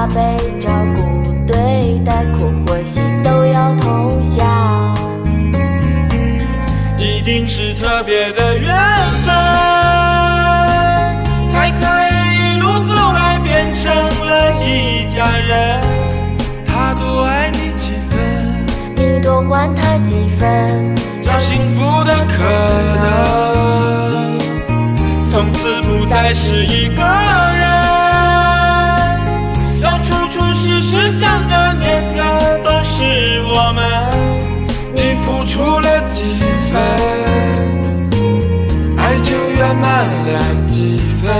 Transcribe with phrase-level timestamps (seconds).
[0.00, 1.02] 加倍照顾
[1.46, 4.46] 对待，苦或喜都要同享。
[6.96, 8.74] 一定是特别的缘
[9.26, 9.34] 分，
[11.50, 15.82] 才可以一路走来变成了一家人。
[16.66, 18.64] 他多爱你几分，
[18.96, 22.42] 你多还他几分，找幸福的可
[22.96, 24.38] 能，
[25.28, 27.02] 从此不再是一个
[35.60, 36.22] 出了几
[36.72, 36.80] 分，
[38.96, 41.30] 爱就圆满了几分。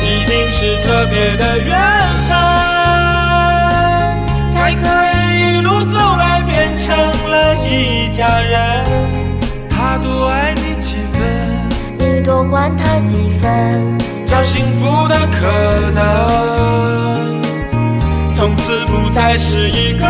[0.00, 1.93] 一定是特别的缘
[8.16, 8.84] 家人。
[9.68, 11.20] 他多爱你几分，
[11.98, 17.42] 你多还他几分，找幸福的可能，
[18.34, 20.06] 从此不再是一个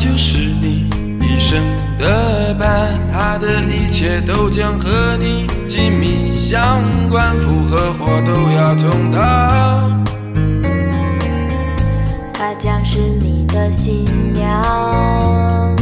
[0.00, 0.88] 就是你
[1.20, 1.62] 一生
[1.98, 10.02] 的伴，他的一切都将和你紧密相关，福和祸都要同当。
[12.32, 15.76] 她将是你的新娘，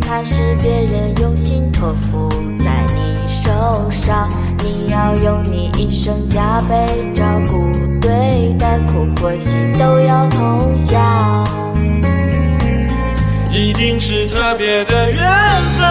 [0.00, 2.28] 她是别人用心托付
[2.64, 3.50] 在你手
[3.90, 4.30] 上，
[4.62, 11.00] 你要用你一生加倍照顾对待，苦或喜都要同享。
[13.80, 15.24] 一定是特别的缘
[15.78, 15.88] 分，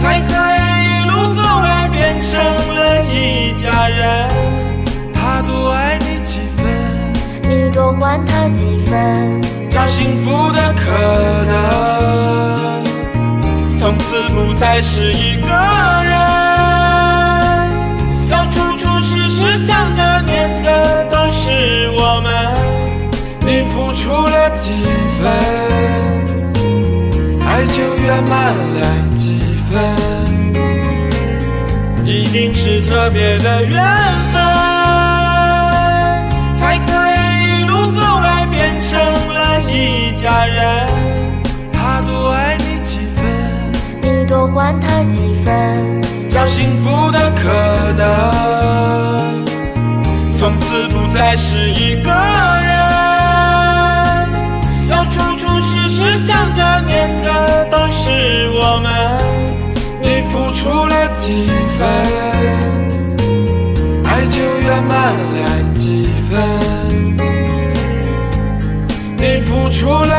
[0.00, 4.26] 才可以一路走来变成了一家人。
[5.12, 6.64] 他多爱你几分，
[7.42, 9.38] 你多还他几分，
[9.70, 10.86] 找幸福的可
[11.44, 12.82] 能，
[13.78, 15.46] 从此不再是一个
[16.06, 16.16] 人。
[18.30, 22.32] 要处处时时想着念的都是我们，
[23.40, 24.72] 你付出了几
[25.20, 25.30] 分，
[28.06, 28.80] 爱就圆满了
[29.10, 29.74] 几分。
[32.04, 33.82] 一定是特别的缘
[34.32, 34.40] 分，
[36.56, 40.86] 才可以一路走来变成了一家人。
[41.72, 43.24] 他多爱你几分，
[44.00, 46.00] 你多还他几分，
[46.30, 49.44] 找幸福的可能，
[50.38, 52.10] 从此不再是一个
[58.76, 58.92] 我们
[60.02, 61.46] 你付出了几
[61.78, 61.88] 分？
[64.04, 65.38] 爱就圆满了
[65.72, 66.36] 几分？
[69.16, 70.15] 你付出了